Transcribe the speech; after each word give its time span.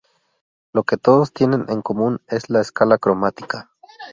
Lo 0.73 0.81
que 0.83 0.97
todos 0.97 1.31
tienen 1.31 1.65
en 1.69 1.83
común 1.83 2.21
es 2.27 2.49
la 2.49 2.61
escala 2.61 2.97
cromática. 2.97 3.69